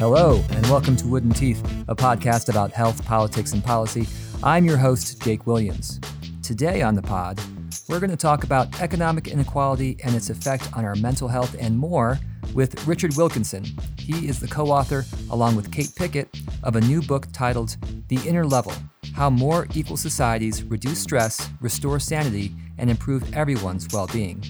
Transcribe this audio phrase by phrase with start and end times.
[0.00, 4.08] Hello, and welcome to Wooden Teeth, a podcast about health, politics, and policy.
[4.42, 6.00] I'm your host, Jake Williams.
[6.42, 7.38] Today on the pod,
[7.86, 11.78] we're going to talk about economic inequality and its effect on our mental health and
[11.78, 12.18] more
[12.54, 13.62] with Richard Wilkinson.
[13.98, 17.76] He is the co author, along with Kate Pickett, of a new book titled
[18.08, 18.72] The Inner Level
[19.14, 24.42] How More Equal Societies Reduce Stress, Restore Sanity, and Improve Everyone's Well Being.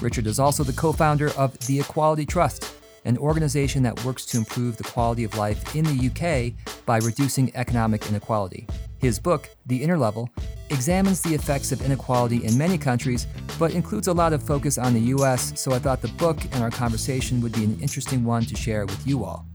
[0.00, 2.72] Richard is also the co founder of the Equality Trust
[3.04, 6.52] an organization that works to improve the quality of life in the UK
[6.86, 8.66] by reducing economic inequality.
[8.98, 10.30] His book, The Inner Level,
[10.70, 13.26] examines the effects of inequality in many countries,
[13.58, 16.62] but includes a lot of focus on the US, so I thought the book and
[16.62, 19.46] our conversation would be an interesting one to share with you all.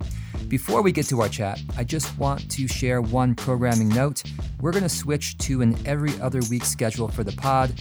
[0.48, 4.24] Before we get to our chat, I just want to share one programming note.
[4.62, 7.74] We're going to switch to an every other week schedule for the pod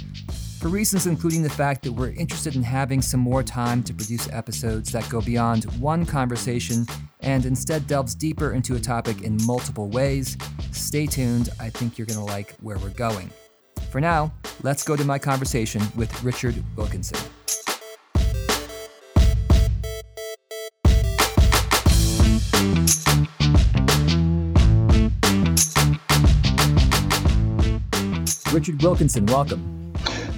[0.58, 4.28] for reasons including the fact that we're interested in having some more time to produce
[4.32, 6.86] episodes that go beyond one conversation
[7.20, 10.36] and instead delves deeper into a topic in multiple ways.
[10.72, 13.30] Stay tuned, I think you're going to like where we're going.
[13.90, 14.32] For now,
[14.62, 17.18] let's go to my conversation with Richard Wilkinson.
[28.52, 29.85] Richard Wilkinson, welcome.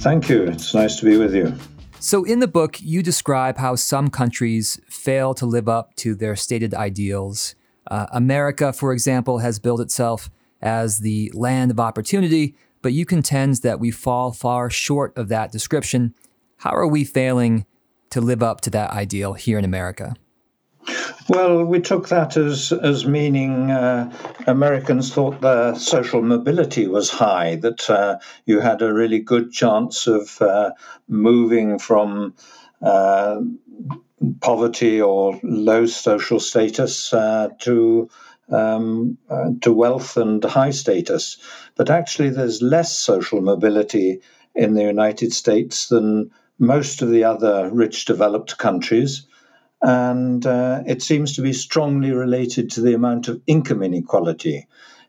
[0.01, 0.45] Thank you.
[0.45, 1.53] It's nice to be with you.
[1.99, 6.37] So, in the book, you describe how some countries fail to live up to their
[6.37, 7.57] stated ideals.
[7.91, 10.31] Uh, America, for example, has billed itself
[10.63, 15.51] as the land of opportunity, but you contend that we fall far short of that
[15.51, 16.15] description.
[16.59, 17.67] How are we failing
[18.11, 20.15] to live up to that ideal here in America?
[21.29, 24.11] Well, we took that as as meaning uh,
[24.47, 30.07] Americans thought their social mobility was high, that uh, you had a really good chance
[30.07, 30.71] of uh,
[31.09, 32.35] moving from
[32.81, 33.41] uh,
[34.41, 38.09] poverty or low social status uh, to
[38.51, 41.37] um, uh, to wealth and high status.
[41.77, 44.21] But actually, there's less social mobility
[44.55, 49.27] in the United States than most of the other rich developed countries
[49.83, 54.67] and uh, it seems to be strongly related to the amount of income inequality.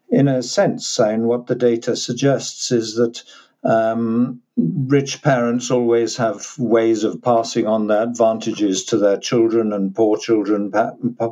[0.09, 3.23] In a sense, and what the data suggests is that
[3.63, 9.93] um, rich parents always have ways of passing on their advantages to their children, and
[9.93, 10.71] poor children,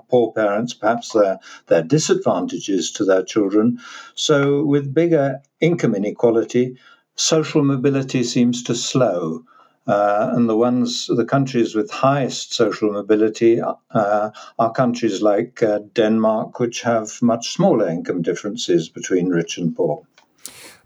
[0.09, 3.80] poor parents, perhaps their, their disadvantages to their children.
[4.16, 6.78] So, with bigger income inequality,
[7.16, 9.44] social mobility seems to slow.
[9.88, 15.80] Uh, and the ones, the countries with highest social mobility uh, are countries like uh,
[15.94, 20.06] Denmark, which have much smaller income differences between rich and poor.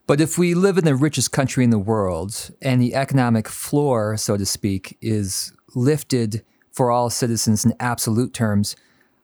[0.05, 4.17] But if we live in the richest country in the world and the economic floor,
[4.17, 8.75] so to speak, is lifted for all citizens in absolute terms,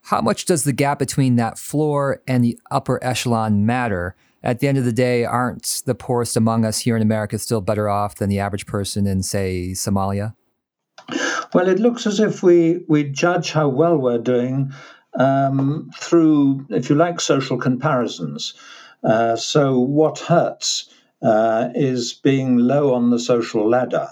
[0.04, 4.16] how much does the gap between that floor and the upper echelon matter?
[4.44, 7.62] At the end of the day, aren't the poorest among us here in America still
[7.62, 10.36] better off than the average person in, say, Somalia?
[11.54, 14.74] Well, it looks as if we, we judge how well we're doing
[15.18, 18.54] um, through, if you like, social comparisons.
[19.04, 20.90] Uh, so, what hurts
[21.22, 24.10] uh, is being low on the social ladder,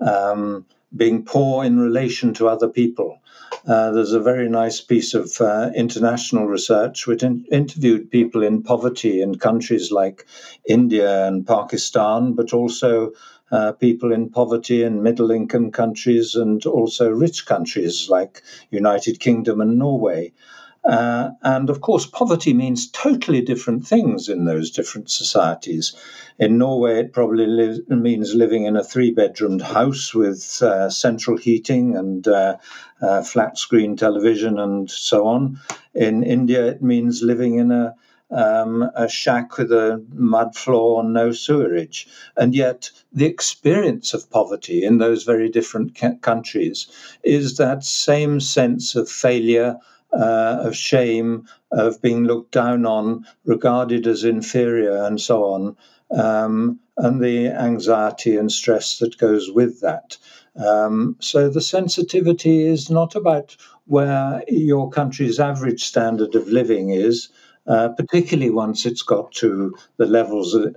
[0.00, 0.64] um,
[0.96, 3.18] being poor in relation to other people.
[3.66, 8.62] Uh, there's a very nice piece of uh, international research which in- interviewed people in
[8.62, 10.26] poverty in countries like
[10.66, 13.12] India and Pakistan, but also
[13.50, 19.60] uh, people in poverty in middle income countries and also rich countries like United Kingdom
[19.60, 20.32] and Norway.
[20.84, 25.94] Uh, and of course, poverty means totally different things in those different societies.
[26.38, 31.36] In Norway, it probably li- means living in a three bedroomed house with uh, central
[31.36, 32.56] heating and uh,
[33.02, 35.60] uh, flat screen television and so on.
[35.94, 37.94] In India, it means living in a
[38.32, 42.06] um, a shack with a mud floor and no sewerage.
[42.36, 46.86] And yet, the experience of poverty in those very different ca- countries
[47.24, 49.78] is that same sense of failure,
[50.12, 55.76] uh, of shame, of being looked down on, regarded as inferior, and so on,
[56.10, 60.16] um, and the anxiety and stress that goes with that.
[60.56, 67.28] Um, so the sensitivity is not about where your country's average standard of living is.
[67.66, 70.70] Uh, particularly once it's got to the levels uh,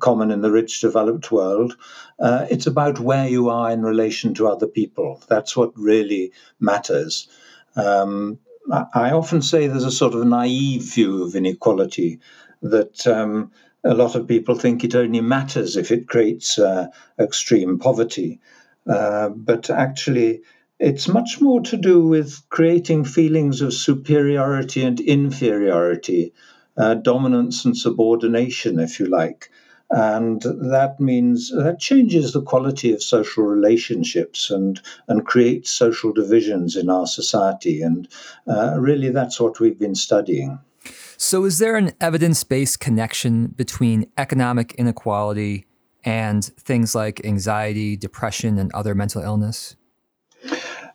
[0.00, 1.76] common in the rich developed world.
[2.20, 5.20] Uh, it's about where you are in relation to other people.
[5.28, 7.28] That's what really matters.
[7.76, 8.38] Um,
[8.70, 12.20] I often say there's a sort of naive view of inequality
[12.62, 13.52] that um,
[13.84, 16.88] a lot of people think it only matters if it creates uh,
[17.18, 18.40] extreme poverty.
[18.86, 20.42] Uh, but actually,
[20.78, 26.32] it's much more to do with creating feelings of superiority and inferiority,
[26.76, 29.50] uh, dominance and subordination, if you like.
[29.90, 36.74] And that means that changes the quality of social relationships and, and creates social divisions
[36.74, 37.82] in our society.
[37.82, 38.08] And
[38.48, 40.58] uh, really, that's what we've been studying.
[41.16, 45.66] So, is there an evidence based connection between economic inequality
[46.02, 49.76] and things like anxiety, depression, and other mental illness?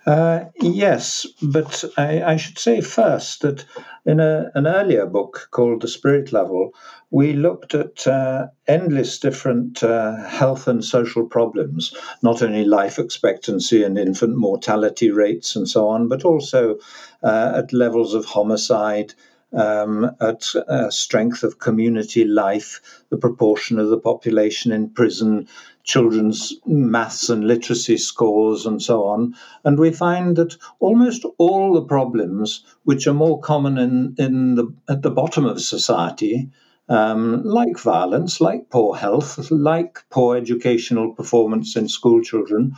[0.09, 3.63] Uh, yes, but I, I, should say first that
[4.07, 6.73] in a, an earlier book called The Spirit Level,
[7.11, 13.83] we looked at uh, endless different uh, health and social problems, not only life expectancy
[13.83, 16.79] and infant mortality rates and so on, but also
[17.21, 19.13] uh, at levels of homicide,
[19.53, 25.47] um, at uh, strength of community life, the proportion of the population in prison,
[25.83, 29.35] children's maths and literacy scores, and so on.
[29.63, 34.73] And we find that almost all the problems which are more common in, in the,
[34.87, 36.49] at the bottom of society,
[36.89, 42.73] um, like violence, like poor health, like poor educational performance in school children,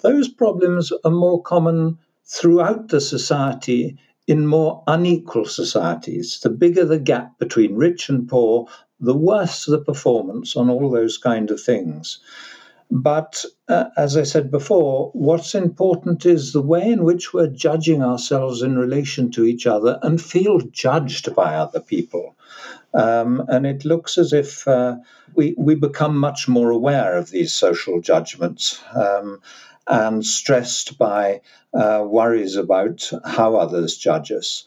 [0.00, 6.98] those problems are more common throughout the society in more unequal societies, the bigger the
[6.98, 8.66] gap between rich and poor,
[9.00, 12.18] the worse the performance on all those kind of things.
[12.90, 18.02] But uh, as I said before, what's important is the way in which we're judging
[18.02, 22.36] ourselves in relation to each other and feel judged by other people.
[22.94, 24.96] Um, and it looks as if uh,
[25.34, 28.80] we, we become much more aware of these social judgments.
[28.94, 29.40] Um,
[29.88, 31.40] and stressed by
[31.74, 34.64] uh, worries about how others judge us.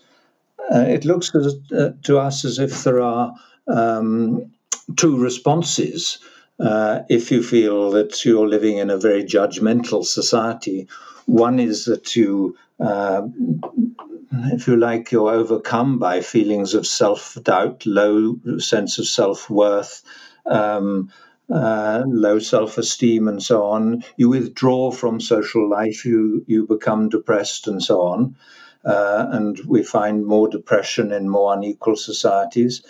[0.74, 3.34] Uh, it looks uh, to us as if there are
[3.70, 4.52] um,
[4.96, 6.20] two responses.
[6.60, 10.88] Uh, if you feel that you're living in a very judgmental society,
[11.26, 13.22] one is that you, uh,
[14.52, 20.04] if you like, you're overcome by feelings of self doubt, low sense of self worth.
[20.46, 21.12] Um,
[21.52, 24.04] uh, low self-esteem and so on.
[24.18, 26.06] You withdraw from social life.
[26.06, 28.36] You you become depressed and so on.
[28.86, 32.84] Uh, and we find more depression in more unequal societies.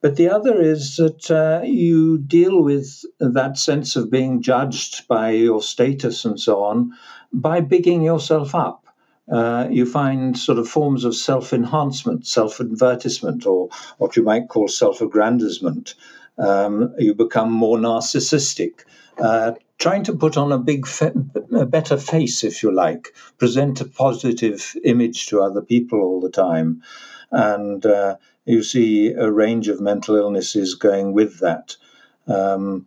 [0.00, 5.30] But the other is that uh, you deal with that sense of being judged by
[5.30, 6.92] your status and so on
[7.32, 8.84] by bigging yourself up.
[9.30, 13.68] Uh, you find sort of forms of self enhancement, self advertisement, or
[13.98, 15.94] what you might call self aggrandizement,
[16.38, 18.84] um, you become more narcissistic.
[19.18, 21.12] Uh, trying to put on a big, fa-
[21.52, 26.30] a better face, if you like, present a positive image to other people all the
[26.30, 26.82] time,
[27.30, 28.16] and uh,
[28.48, 31.76] you see a range of mental illnesses going with that.
[32.26, 32.86] Um,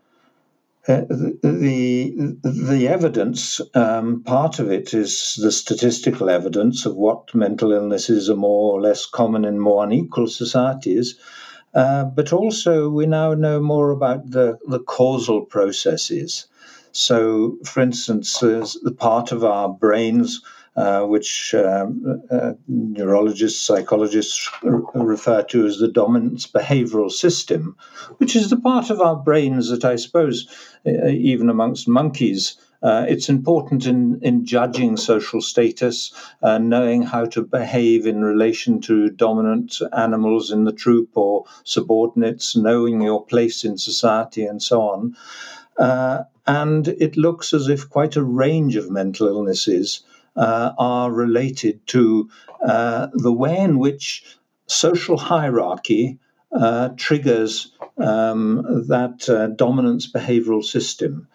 [0.87, 1.01] uh,
[1.43, 8.29] the the evidence um, part of it is the statistical evidence of what mental illnesses
[8.29, 11.15] are more or less common in more unequal societies,
[11.73, 16.47] uh, but also, we now know more about the, the causal processes.
[16.91, 20.41] So, for instance, the part of our brains
[20.81, 27.75] uh, which um, uh, neurologists, psychologists refer to as the dominance behavioral system,
[28.17, 30.47] which is the part of our brains that I suppose,
[30.87, 36.11] uh, even amongst monkeys, uh, it's important in, in judging social status,
[36.41, 42.55] uh, knowing how to behave in relation to dominant animals in the troop or subordinates,
[42.55, 45.15] knowing your place in society, and so on.
[46.47, 50.01] And it looks as if quite a range of mental illnesses
[50.35, 52.29] uh, are related to
[52.65, 56.19] uh, the way in which social hierarchy
[56.51, 61.27] uh, triggers um, that dominance behavioral system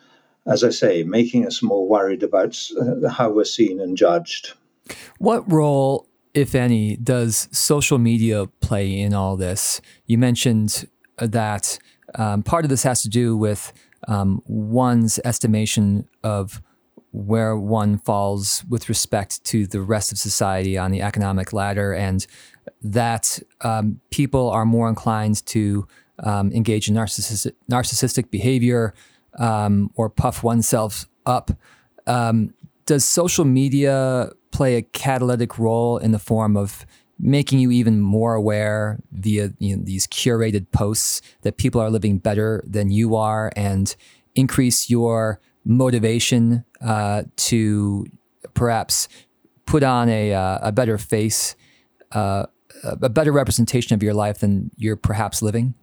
[0.46, 4.52] as I say, making us more worried about uh, how we're seen and judged.
[5.18, 9.80] What role, if any, does social media play in all this?
[10.06, 10.88] You mentioned
[11.18, 11.78] that
[12.14, 13.72] um, part of this has to do with
[14.06, 16.62] um, one's estimation of
[17.12, 22.26] where one falls with respect to the rest of society on the economic ladder, and
[22.82, 25.86] that um, people are more inclined to
[26.20, 28.94] um, engage in narcissistic, narcissistic behavior
[29.38, 31.50] um, or puff oneself up.
[32.06, 32.54] Um,
[32.86, 36.86] does social media play a catalytic role in the form of
[37.18, 42.18] making you even more aware via you know, these curated posts that people are living
[42.18, 43.96] better than you are and
[44.34, 48.06] increase your motivation uh, to
[48.54, 49.08] perhaps
[49.66, 51.56] put on a, uh, a better face,
[52.12, 52.46] uh,
[52.84, 55.74] a better representation of your life than you're perhaps living?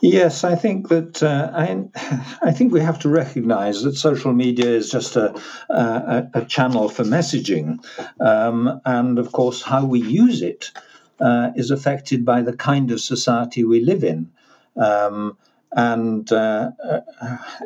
[0.00, 1.84] Yes, I think that uh, I,
[2.42, 5.40] I think we have to recognise that social media is just a,
[5.70, 7.78] a, a channel for messaging,
[8.20, 10.72] um, and of course, how we use it
[11.20, 14.32] uh, is affected by the kind of society we live in.
[14.76, 15.38] Um,
[15.74, 17.00] and uh, uh,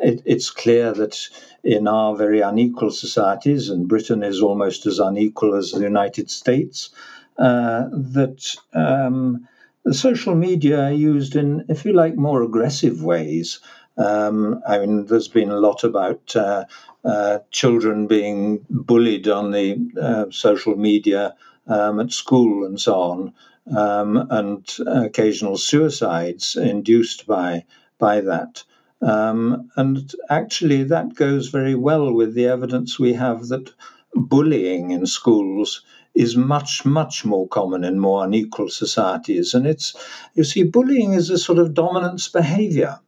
[0.01, 1.17] it, it's clear that
[1.63, 6.89] in our very unequal societies, and Britain is almost as unequal as the United States,
[7.37, 9.47] uh, that um,
[9.91, 13.59] social media are used in, if you like, more aggressive ways.
[13.97, 16.65] Um, I mean, there's been a lot about uh,
[17.03, 21.35] uh, children being bullied on the uh, social media
[21.67, 23.33] um, at school and so on,
[23.75, 27.65] um, and occasional suicides induced by
[27.97, 28.63] by that.
[29.01, 33.71] Um, and actually, that goes very well with the evidence we have that
[34.15, 35.81] bullying in schools
[36.15, 39.53] is much, much more common in more unequal societies.
[39.53, 39.95] And it's,
[40.33, 42.99] you see, bullying is a sort of dominance behavior.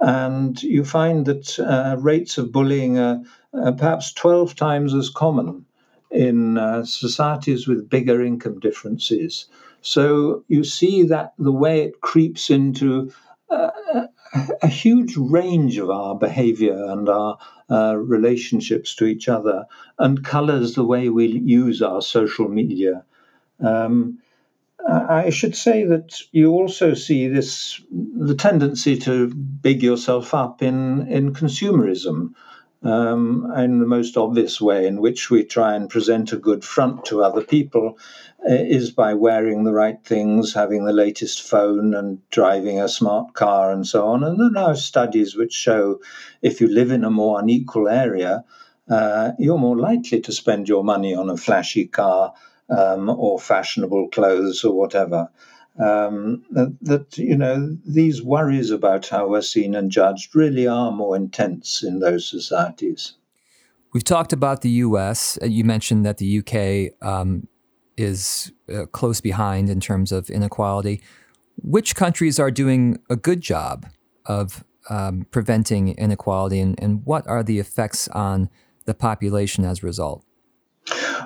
[0.00, 3.20] And you find that uh, rates of bullying are
[3.52, 5.66] uh, perhaps 12 times as common
[6.10, 9.46] in uh, societies with bigger income differences.
[9.82, 13.12] So you see that the way it creeps into
[13.50, 17.38] a huge range of our behavior and our
[17.70, 19.66] uh, relationships to each other
[19.98, 23.04] and colors the way we use our social media.
[23.60, 24.18] Um,
[24.88, 31.06] I should say that you also see this the tendency to big yourself up in,
[31.08, 32.34] in consumerism
[32.82, 37.06] um, in the most obvious way in which we try and present a good front
[37.06, 37.98] to other people
[38.48, 43.34] uh, is by wearing the right things, having the latest phone, and driving a smart
[43.34, 44.22] car, and so on.
[44.22, 46.00] And there are now studies which show
[46.40, 48.44] if you live in a more unequal area,
[48.88, 52.32] uh, you're more likely to spend your money on a flashy car
[52.70, 55.28] um, or fashionable clothes or whatever
[55.78, 60.90] um, that, that, you know these worries about how we're seen and judged really are
[60.90, 63.14] more intense in those societies.
[63.92, 65.38] We've talked about the U.S.
[65.40, 66.90] Uh, you mentioned that the U.K.
[67.00, 67.48] Um,
[67.96, 71.02] is uh, close behind in terms of inequality.
[71.56, 73.86] Which countries are doing a good job
[74.26, 78.48] of um, preventing inequality, and, and what are the effects on
[78.84, 80.24] the population as a result?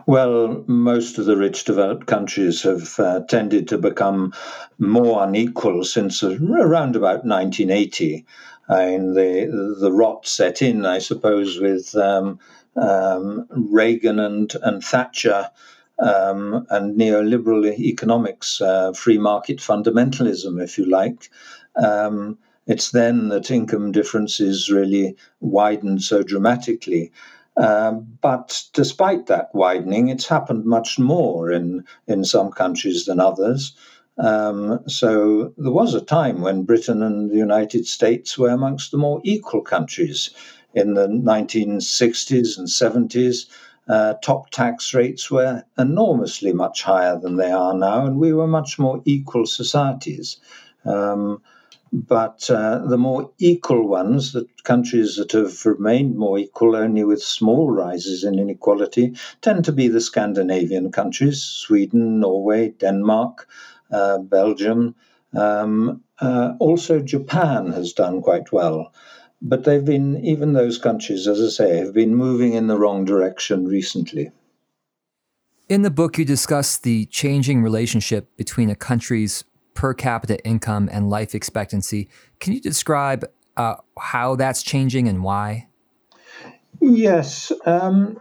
[0.07, 4.33] Well, most of the rich developed countries have uh, tended to become
[4.79, 8.25] more unequal since around about 1980.
[8.69, 12.39] I mean, the the rot set in, I suppose, with um,
[12.77, 15.51] um, Reagan and and Thatcher.
[15.99, 21.31] Um, and neoliberal economics, uh, free market fundamentalism, if you like.
[21.77, 27.13] Um, it's then that income differences really widened so dramatically.
[27.57, 33.75] Um, but despite that widening, it's happened much more in, in some countries than others.
[34.19, 38.99] Um, so there was a time when Britain and the United States were amongst the
[38.99, 40.31] more equal countries.
[40.75, 43.47] In the 1960s and 70s,
[43.89, 48.47] uh, top tax rates were enormously much higher than they are now, and we were
[48.47, 50.39] much more equal societies.
[50.85, 51.43] Um,
[51.93, 57.23] but uh, the more equal ones, the countries that have remained more equal only with
[57.23, 63.47] small rises in inequality, tend to be the Scandinavian countries Sweden, Norway, Denmark,
[63.91, 64.95] uh, Belgium.
[65.35, 68.93] Um, uh, also, Japan has done quite well.
[69.43, 73.05] But they've been, even those countries, as I say, have been moving in the wrong
[73.05, 74.31] direction recently.
[75.69, 79.45] In the book, you discuss the changing relationship between a country's
[79.75, 82.09] per capita income and life expectancy.
[82.41, 83.25] Can you describe
[83.57, 85.69] uh, how that's changing and why?
[86.81, 87.53] Yes.
[87.65, 88.19] Um,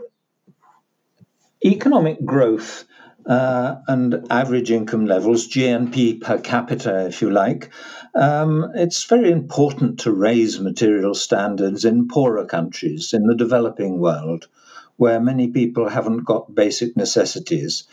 [1.63, 2.86] economic growth
[3.25, 7.70] uh, and average income levels, GNP per capita, if you like,
[8.15, 14.48] um, it's very important to raise material standards in poorer countries, in the developing world,
[14.98, 17.86] where many people haven't got basic necessities.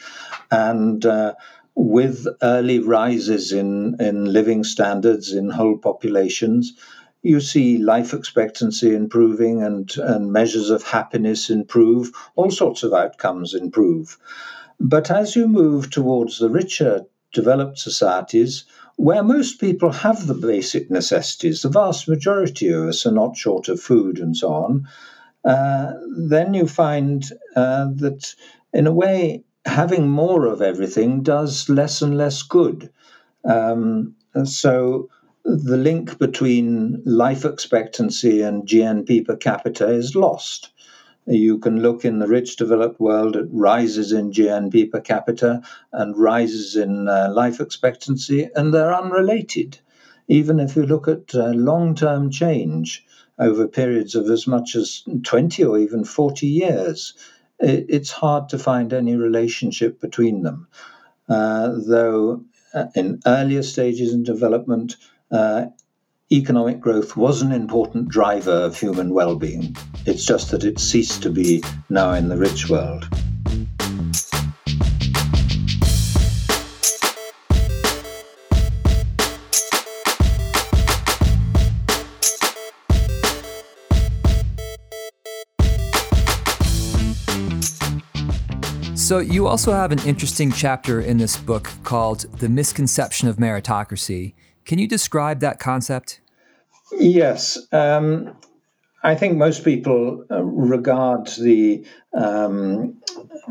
[0.50, 1.34] And uh,
[1.78, 6.72] with early rises in, in living standards in whole populations,
[7.22, 13.54] you see life expectancy improving and, and measures of happiness improve, all sorts of outcomes
[13.54, 14.18] improve.
[14.80, 18.64] But as you move towards the richer developed societies,
[18.96, 23.68] where most people have the basic necessities, the vast majority of us are not short
[23.68, 24.88] of food and so on,
[25.44, 28.34] uh, then you find uh, that
[28.72, 32.90] in a way having more of everything does less and less good.
[33.44, 35.08] Um, so
[35.44, 40.70] the link between life expectancy and GNP per capita is lost.
[41.26, 46.16] You can look in the rich developed world at rises in GNP per capita and
[46.16, 49.78] rises in uh, life expectancy, and they're unrelated.
[50.28, 53.04] even if you look at uh, long term change
[53.38, 57.14] over periods of as much as 20 or even 40 years,
[57.60, 60.68] it, it's hard to find any relationship between them.
[61.28, 64.96] Uh, though uh, in earlier stages in development,
[65.30, 65.66] uh,
[66.30, 69.76] economic growth was an important driver of human well being.
[70.06, 73.08] It's just that it ceased to be now in the rich world.
[89.08, 94.34] So, you also have an interesting chapter in this book called The Misconception of Meritocracy.
[94.66, 96.20] Can you describe that concept?
[96.92, 97.56] Yes.
[97.72, 98.36] Um,
[99.02, 103.00] I think most people uh, regard the um,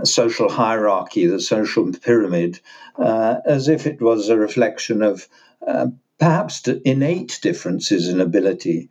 [0.04, 2.60] social hierarchy, the social pyramid,
[3.00, 5.28] uh, as if it was a reflection of
[5.68, 5.88] uh,
[6.20, 8.90] perhaps innate differences in ability.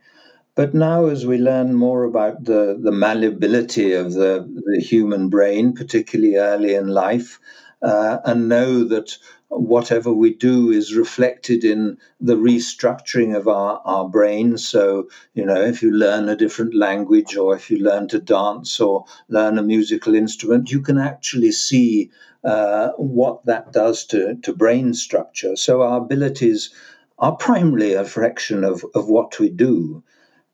[0.57, 5.73] But now, as we learn more about the, the malleability of the, the human brain,
[5.73, 7.39] particularly early in life,
[7.83, 14.09] uh, and know that whatever we do is reflected in the restructuring of our, our
[14.09, 14.57] brain.
[14.57, 18.79] So, you know, if you learn a different language or if you learn to dance
[18.79, 22.09] or learn a musical instrument, you can actually see
[22.43, 25.55] uh, what that does to, to brain structure.
[25.55, 26.71] So, our abilities
[27.19, 30.03] are primarily a fraction of, of what we do.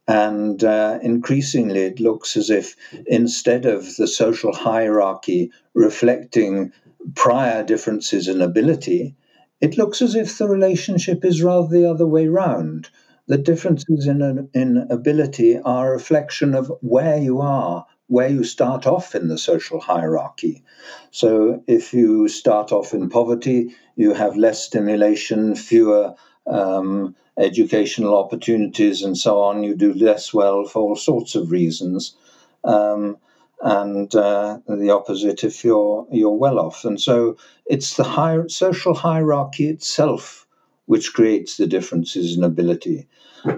[0.08, 6.72] And uh, increasingly, it looks as if instead of the social hierarchy reflecting
[7.16, 9.16] prior differences in ability,
[9.62, 12.90] it looks as if the relationship is rather the other way round.
[13.28, 18.86] The differences in, in ability are a reflection of where you are, where you start
[18.86, 20.64] off in the social hierarchy.
[21.12, 26.16] So if you start off in poverty, you have less stimulation, fewer
[26.48, 29.64] um, educational opportunities, and so on.
[29.64, 32.16] You do less well for all sorts of reasons.
[32.64, 33.18] Um,
[33.62, 36.84] and uh, the opposite if you're you're well off.
[36.84, 40.44] And so it's the higher, social hierarchy itself
[40.86, 43.08] which creates the differences in ability.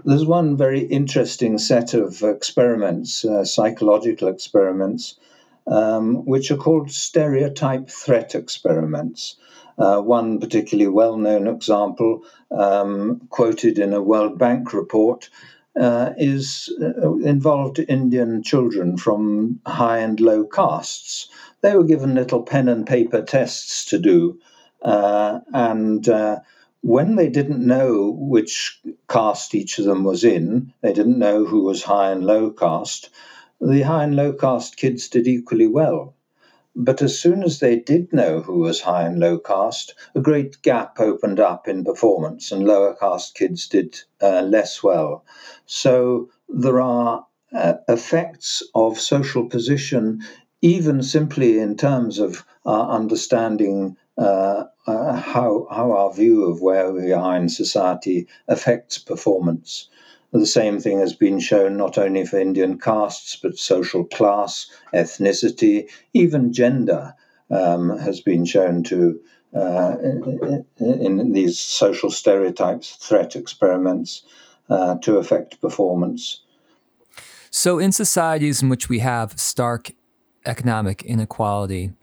[0.03, 5.15] There's one very interesting set of experiments, uh, psychological experiments,
[5.67, 9.37] um, which are called stereotype threat experiments.
[9.77, 15.29] Uh, one particularly well known example, um, quoted in a World Bank report,
[15.79, 21.27] uh, is uh, involved Indian children from high and low castes.
[21.61, 24.39] They were given little pen and paper tests to do,
[24.81, 26.39] uh, and uh,
[26.81, 31.63] when they didn't know which caste each of them was in, they didn't know who
[31.63, 33.09] was high and low caste.
[33.59, 36.13] The high and low caste kids did equally well.
[36.77, 40.61] But as soon as they did know who was high and low caste, a great
[40.61, 45.23] gap opened up in performance, and lower caste kids did uh, less well.
[45.65, 50.19] So there are uh, effects of social position,
[50.61, 56.91] even simply in terms of our understanding uh, uh how, how our view of where
[56.91, 59.87] we are in society affects performance.
[60.31, 65.89] The same thing has been shown not only for Indian castes, but social class, ethnicity,
[66.13, 67.13] even gender
[67.49, 69.19] um, has been shown to,
[69.55, 74.23] uh, in, in, these social stereotypes, threat experiments,
[74.69, 76.41] uh, to affect performance.
[77.49, 79.91] So, in societies in which we have stark
[80.45, 81.93] economic inequality,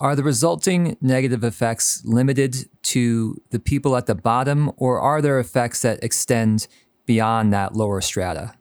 [0.00, 5.38] are the resulting negative effects limited to the people at the bottom, or are there
[5.38, 6.66] effects that extend
[7.06, 8.54] beyond that lower strata?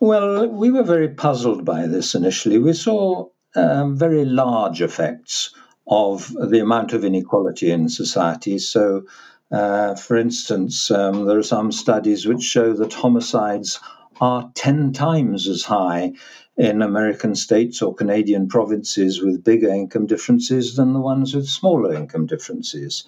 [0.00, 2.58] Well, we were very puzzled by this initially.
[2.58, 5.54] We saw um, very large effects
[5.86, 8.58] of the amount of inequality in society.
[8.58, 9.04] So,
[9.50, 13.78] uh, for instance, um, there are some studies which show that homicides
[14.20, 16.12] are 10 times as high
[16.56, 21.94] in American states or Canadian provinces with bigger income differences than the ones with smaller
[21.94, 23.04] income differences.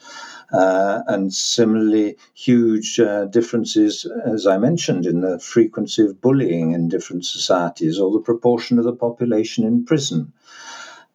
[0.53, 6.89] Uh, and similarly, huge uh, differences, as I mentioned, in the frequency of bullying in
[6.89, 10.33] different societies or the proportion of the population in prison.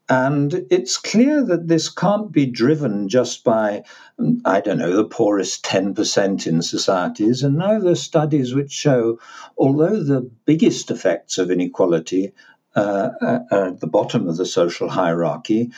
[0.09, 3.83] And it's clear that this can't be driven just by,
[4.43, 7.43] I don't know, the poorest 10% in societies.
[7.43, 9.19] And now there are studies which show,
[9.55, 12.33] although the biggest effects of inequality
[12.75, 15.71] uh, are at the bottom of the social hierarchy,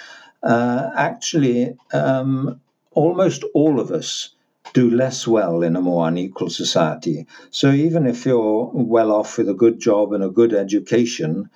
[0.43, 2.61] uh, actually, um,
[2.93, 4.29] almost all of us
[4.73, 7.25] do less well in a more unequal society.
[7.51, 11.49] So even if you're well off with a good job and a good education,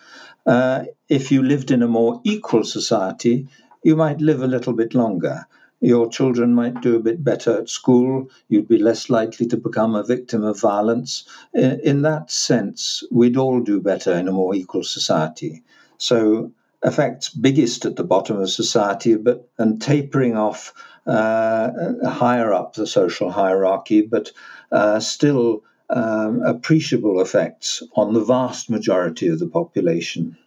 [0.45, 3.47] uh, if you lived in a more equal society,
[3.83, 5.45] you might live a little bit longer.
[5.81, 9.93] your children might do a bit better at school, you'd be less likely to become
[9.95, 11.25] a victim of violence.
[11.53, 15.63] In that sense, we'd all do better in a more equal society.
[15.97, 16.51] So,
[16.85, 20.73] effects biggest at the bottom of society, but and tapering off
[21.05, 21.71] uh,
[22.07, 24.31] higher up the social hierarchy, but
[24.71, 30.37] uh, still um, appreciable effects on the vast majority of the population.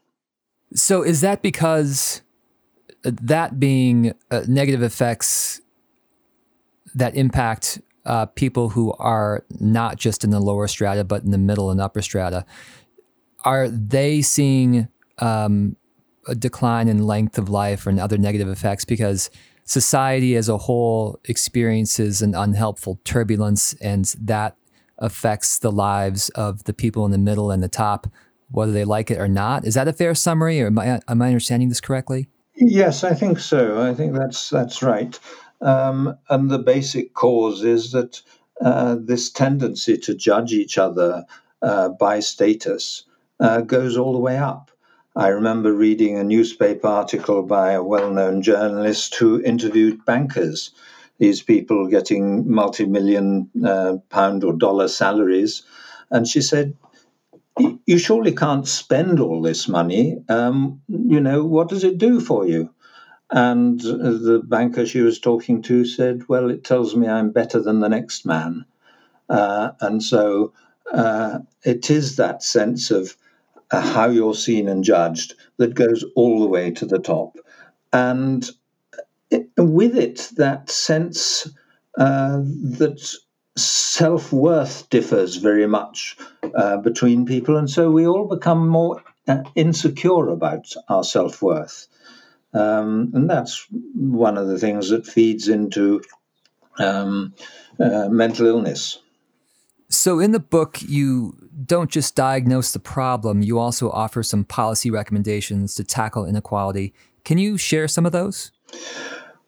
[0.75, 2.23] So, is that because
[3.03, 5.61] that being uh, negative effects
[6.95, 11.39] that impact uh, people who are not just in the lower strata, but in the
[11.39, 12.45] middle and upper strata,
[13.45, 15.77] are they seeing um,
[16.27, 19.31] a decline in length of life and other negative effects because
[19.65, 24.57] society as a whole experiences an unhelpful turbulence and that
[24.99, 28.07] affects the lives of the people in the middle and the top,
[28.51, 29.65] whether they like it or not.
[29.65, 32.29] Is that a fair summary, or am I, am I understanding this correctly?
[32.55, 33.81] Yes, I think so.
[33.81, 35.19] I think that's that's right.
[35.61, 38.21] Um, and the basic cause is that
[38.61, 41.25] uh, this tendency to judge each other
[41.63, 43.05] uh, by status
[43.39, 44.71] uh, goes all the way up.
[45.17, 50.71] I remember reading a newspaper article by a well known journalist who interviewed bankers,
[51.19, 55.63] these people getting multi million uh, pound or dollar salaries.
[56.11, 56.75] And she said,
[57.87, 60.23] you surely can't spend all this money.
[60.29, 62.71] Um, you know, what does it do for you?
[63.31, 67.81] And the banker she was talking to said, Well, it tells me I'm better than
[67.81, 68.65] the next man.
[69.29, 70.53] Uh, and so
[70.93, 73.28] uh, it is that sense of uh,
[73.71, 77.37] how you're seen and judged that goes all the way to the top.
[77.93, 78.49] And
[79.31, 81.49] it, with it, that sense
[81.99, 83.15] uh, that
[83.57, 86.17] self worth differs very much
[86.55, 91.89] uh, between people, and so we all become more uh, insecure about our self worth.
[92.55, 96.03] Um, and that's one of the things that feeds into
[96.79, 97.35] um,
[97.79, 98.99] uh, mental illness.
[99.99, 101.35] So, in the book, you
[101.67, 106.95] don't just diagnose the problem, you also offer some policy recommendations to tackle inequality.
[107.25, 108.53] Can you share some of those?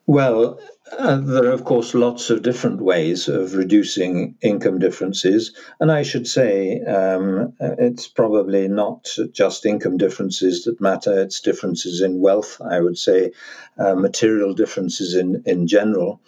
[0.08, 0.58] Well,
[0.98, 5.54] uh, there are, of course, lots of different ways of reducing income differences.
[5.78, 12.00] And I should say um, it's probably not just income differences that matter, it's differences
[12.00, 13.30] in wealth, I would say,
[13.78, 16.20] uh, material differences in, in general.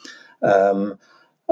[0.42, 1.00] Um,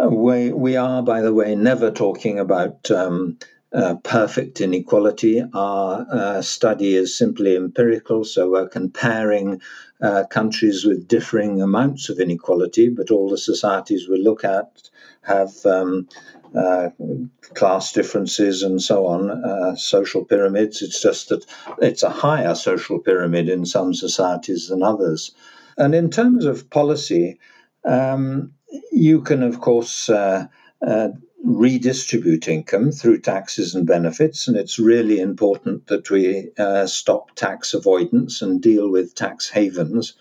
[0.08, 3.38] we, we are, by the way, never talking about um,
[3.72, 5.42] uh, perfect inequality.
[5.54, 9.60] Our uh, study is simply empirical, so we're comparing
[10.00, 14.88] uh, countries with differing amounts of inequality, but all the societies we look at
[15.22, 16.08] have um,
[16.56, 16.90] uh,
[17.54, 20.82] class differences and so on, uh, social pyramids.
[20.82, 21.44] It's just that
[21.80, 25.32] it's a higher social pyramid in some societies than others.
[25.76, 27.38] And in terms of policy,
[27.84, 28.52] um,
[28.92, 30.46] you can, of course, uh,
[31.44, 37.74] redistribute income through taxes and benefits, and it's really important that we uh, stop tax
[37.74, 40.14] avoidance and deal with tax havens.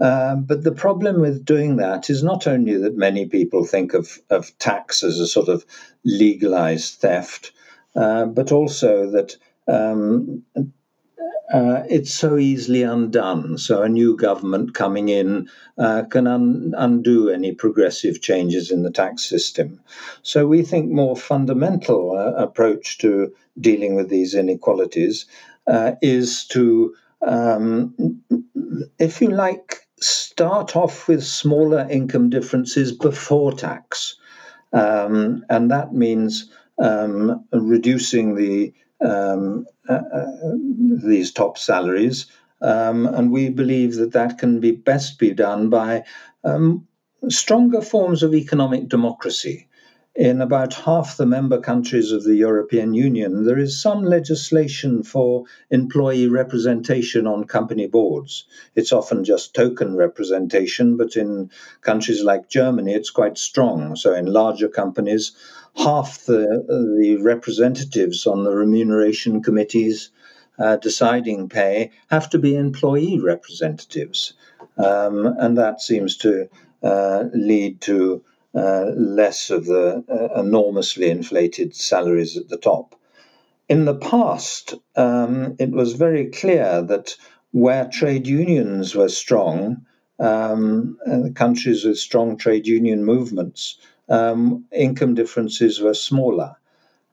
[0.00, 4.18] Um, but the problem with doing that is not only that many people think of,
[4.30, 5.64] of tax as a sort of
[6.04, 7.52] legalized theft,
[7.94, 9.36] uh, but also that
[9.68, 10.42] um,
[11.52, 13.58] uh, it's so easily undone.
[13.58, 18.90] So a new government coming in uh, can un- undo any progressive changes in the
[18.90, 19.80] tax system.
[20.22, 25.26] So we think more fundamental uh, approach to dealing with these inequalities
[25.66, 26.94] uh, is to,
[27.26, 27.94] um,
[28.98, 34.16] if you like, start off with smaller income differences before tax,
[34.72, 42.26] um, and that means um, reducing the um, these top salaries.
[42.62, 46.04] Um, and we believe that that can be best be done by
[46.44, 46.86] um,
[47.28, 49.68] stronger forms of economic democracy.
[50.16, 55.44] In about half the member countries of the European Union, there is some legislation for
[55.70, 58.44] employee representation on company boards.
[58.76, 63.96] It's often just token representation, but in countries like Germany, it's quite strong.
[63.96, 65.32] So, in larger companies,
[65.76, 66.64] half the,
[67.00, 70.10] the representatives on the remuneration committees
[70.58, 74.34] uh, deciding pay have to be employee representatives.
[74.78, 76.48] Um, and that seems to
[76.82, 78.22] uh, lead to
[78.54, 82.94] uh, less of the uh, enormously inflated salaries at the top.
[83.68, 87.16] In the past, um, it was very clear that
[87.50, 89.86] where trade unions were strong,
[90.20, 90.98] um,
[91.34, 96.56] countries with strong trade union movements, um, income differences were smaller.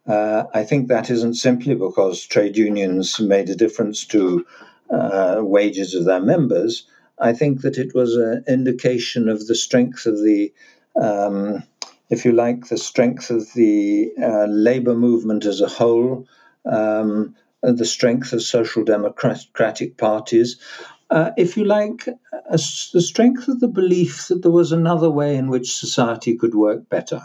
[0.08, 4.46] Uh, I think that isn't simply because trade unions made a difference to
[4.92, 6.86] uh, wages of their members,
[7.20, 10.52] I think that it was an indication of the strength of the,
[11.00, 11.64] um,
[12.10, 16.28] if you like, the strength of the uh, labor movement as a whole,
[16.66, 20.60] um, the strength of social democratic parties.
[21.12, 22.08] Uh, if you like,
[22.50, 26.88] the strength of the belief that there was another way in which society could work
[26.88, 27.22] better.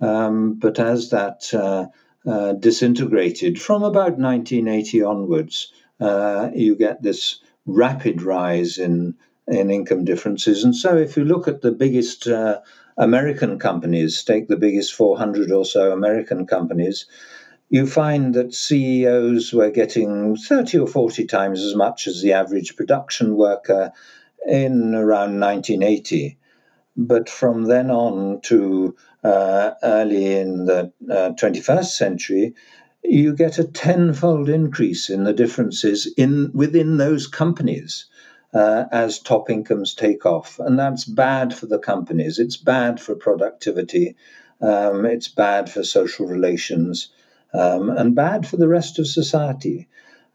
[0.00, 1.86] Um, but as that uh,
[2.30, 9.14] uh, disintegrated from about 1980 onwards, uh, you get this rapid rise in
[9.48, 10.62] in income differences.
[10.62, 12.60] And so, if you look at the biggest uh,
[12.96, 17.06] American companies, take the biggest 400 or so American companies,
[17.70, 22.76] you find that CEOs were getting 30 or 40 times as much as the average
[22.76, 23.92] production worker
[24.46, 26.36] in around 1980.
[26.96, 32.54] But from then on to uh, early in the uh, 21st century,
[33.04, 38.06] you get a tenfold increase in the differences in within those companies
[38.52, 42.38] uh, as top incomes take off, and that's bad for the companies.
[42.38, 44.16] It's bad for productivity.
[44.60, 47.08] Um, it's bad for social relations,
[47.52, 49.88] um, and bad for the rest of society.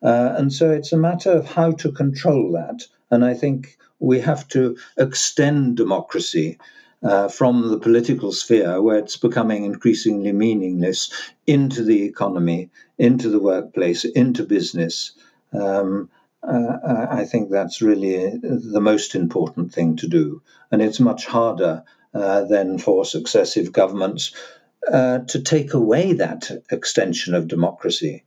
[0.04, 2.84] Uh, and so it's a matter of how to control that.
[3.10, 6.60] And I think we have to extend democracy
[7.04, 11.12] uh, from the political sphere, where it's becoming increasingly meaningless,
[11.46, 15.12] into the economy, into the workplace, into business.
[15.54, 16.10] Um,
[16.42, 20.42] uh, I think that's really the most important thing to do.
[20.72, 24.34] And it's much harder uh, than for successive governments
[24.92, 28.24] uh, to take away that extension of democracy.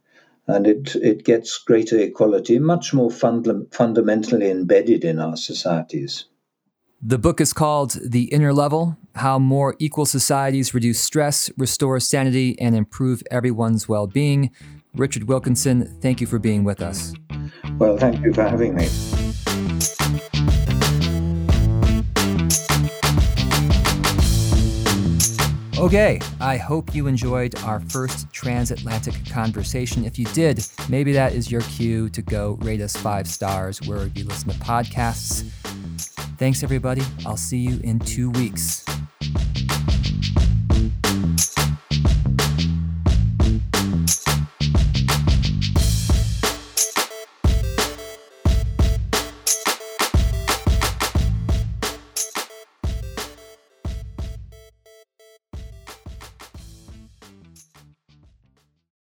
[0.46, 6.24] And it, it gets greater equality much more funda- fundamentally embedded in our societies.
[7.00, 12.58] The book is called The Inner Level How More Equal Societies Reduce Stress, Restore Sanity,
[12.58, 14.50] and Improve Everyone's Well Being.
[14.94, 17.12] Richard Wilkinson, thank you for being with us.
[17.78, 18.88] Well, thank you for having me.
[25.78, 30.04] Okay, I hope you enjoyed our first transatlantic conversation.
[30.04, 34.10] If you did, maybe that is your cue to go rate us five stars wherever
[34.16, 35.48] you listen to podcasts.
[36.36, 37.02] Thanks, everybody.
[37.24, 38.84] I'll see you in two weeks.